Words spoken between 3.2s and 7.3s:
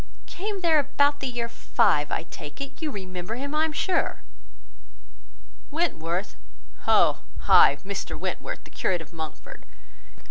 him, I am sure." "Wentworth? Oh!